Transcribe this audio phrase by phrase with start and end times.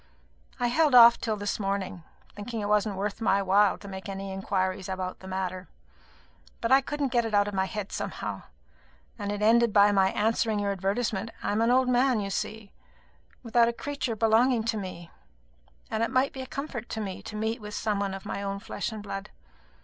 [0.59, 2.01] I held off till this morning,
[2.33, 5.67] thinking it wasn't worth my while to make any inquiries about the matter;
[6.59, 8.41] but I couldn't get it out of my head somehow;
[9.19, 11.29] and it ended by my answering your advertisement.
[11.43, 12.71] I am an old man, you see,
[13.43, 15.11] without a creature belonging to me;
[15.91, 18.41] and it might be a comfort to me to meet with some one of my
[18.41, 19.29] own flesh and blood.